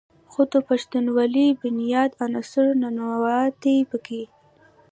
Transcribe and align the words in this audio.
خو 0.31 0.41
د 0.51 0.53
پښتونولۍ 0.67 1.47
بنيادي 1.61 2.15
عنصر 2.25 2.65
"ننواتې" 2.81 3.75
پکښې 3.89 4.23